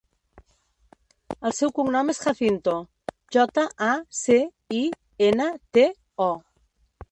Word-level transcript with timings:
El 1.49 1.53
seu 1.57 1.71
cognom 1.79 2.09
és 2.13 2.21
Jacinto: 2.23 2.73
jota, 3.37 3.67
a, 3.91 3.93
ce, 4.23 4.41
i, 4.81 4.83
ena, 5.31 5.49
te, 5.79 5.87
o. 6.33 6.35